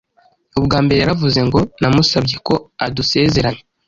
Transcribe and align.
ubwa 0.59 0.77
mbere 0.85 0.99
yaravuze 1.01 1.39
ngo 1.47 1.59
namusabye 1.81 2.35
ko 2.47 2.53
adusezeranya 2.85 3.63